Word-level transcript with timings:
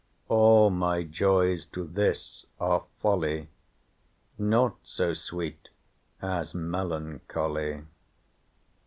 All 0.29 0.71
my 0.71 1.03
joys 1.03 1.67
to 1.67 1.83
this 1.85 2.47
are 2.59 2.85
folly, 2.99 3.49
Naught 4.39 4.79
so 4.81 5.13
sweet 5.13 5.69
as 6.23 6.55
melancholy." 6.55 7.83